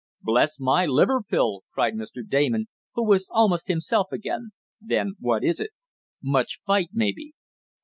"Bless 0.23 0.59
my 0.59 0.87
liver 0.87 1.21
pill!" 1.21 1.61
cried 1.71 1.93
Mr. 1.93 2.27
Damon, 2.27 2.65
who 2.95 3.05
was 3.05 3.27
almost 3.29 3.67
himself 3.67 4.07
again. 4.11 4.49
"Then 4.81 5.13
what 5.19 5.43
is 5.43 5.59
it?" 5.59 5.69
"Much 6.23 6.57
fight, 6.65 6.89
maybe." 6.91 7.33